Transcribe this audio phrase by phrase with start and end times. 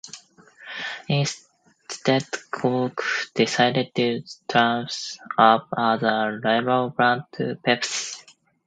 [1.09, 3.03] Instead, Coke
[3.35, 8.23] decided to use Thums Up as a rival brand to Pepsi.